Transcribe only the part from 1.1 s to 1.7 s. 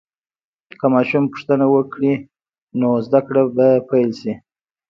پوښتنه